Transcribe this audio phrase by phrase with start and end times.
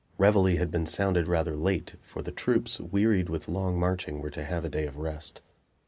[0.17, 4.43] Reveille had been sounded rather late, for the troops, wearied with long marching, were to
[4.43, 5.41] have a day of rest.